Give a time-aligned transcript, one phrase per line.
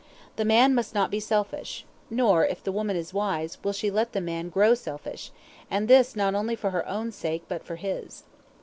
[0.35, 4.13] The man must not be selfish; nor, if the woman is wise, will she let
[4.13, 5.31] the man grow selfish,
[5.69, 8.23] and this not only for her own sake but for his.